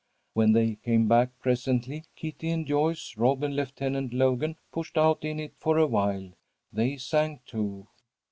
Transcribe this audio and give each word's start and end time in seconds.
When 0.33 0.53
they 0.53 0.79
came 0.83 1.07
back 1.07 1.29
presently, 1.41 2.05
Kitty 2.15 2.49
and 2.49 2.65
Joyce, 2.65 3.13
Rob 3.17 3.43
and 3.43 3.55
Lieutenant 3.55 4.15
Logan 4.15 4.55
pushed 4.71 4.97
out 4.97 5.23
in 5.23 5.39
it 5.39 5.53
for 5.59 5.77
awhile. 5.77 6.31
They 6.73 6.97
sang 6.97 7.41
too. 7.45 7.85